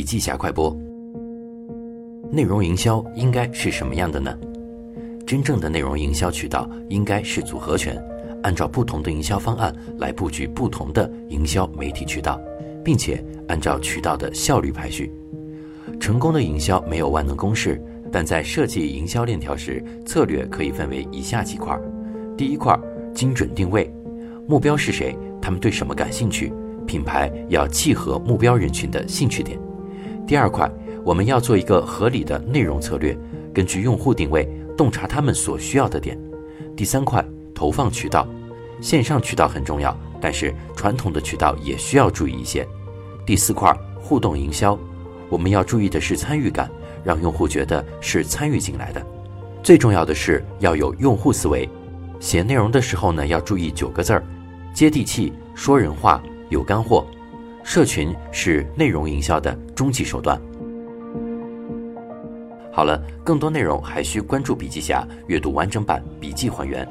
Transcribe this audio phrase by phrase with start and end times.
[0.00, 0.74] 笔记侠快播。
[2.30, 4.34] 内容营销应该是什么样的呢？
[5.26, 8.02] 真正的内容营销渠道应该是组合拳，
[8.42, 12.40] 按照不同的营销方案来布局不同的营销媒体渠道，
[12.82, 15.12] 并且按照渠道的效率排序。
[16.00, 17.78] 成功的营销没有万能公式，
[18.10, 21.78] 但在设计营销链条时，策略可以分为以下几块：
[22.38, 22.74] 第一块，
[23.12, 23.92] 精准定位，
[24.48, 25.14] 目标是谁？
[25.42, 26.50] 他们对什么感兴趣？
[26.86, 29.60] 品牌要契合目标人群的兴趣点。
[30.30, 30.70] 第二块，
[31.04, 33.18] 我们要做一个合理的内容策略，
[33.52, 36.16] 根据用户定位，洞察他们所需要的点。
[36.76, 37.20] 第三块，
[37.52, 38.28] 投放渠道，
[38.80, 42.64] 线上渠道很重要，但是传统的渠道也需要注意一些。
[43.26, 44.78] 第四块，互动营销，
[45.28, 46.70] 我们要注意的是参与感，
[47.02, 49.04] 让用户觉得是参与进来的。
[49.64, 51.68] 最重要的是要有用户思维，
[52.20, 54.24] 写内容的时候呢，要注意九个字儿：
[54.72, 56.22] 接地气，说人话。
[56.50, 57.04] 有干货，
[57.72, 60.36] 社群是内容营销的终极手段。
[62.72, 66.84] 好了，更多内容还需关注笔记侠，阅读完整版笔记还原。